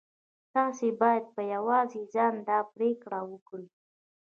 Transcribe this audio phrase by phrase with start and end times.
[0.53, 3.67] تاسې بايد په يوازې ځان دا پرېکړه وکړئ.